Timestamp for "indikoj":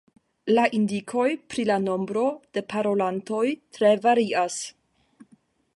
0.77-1.25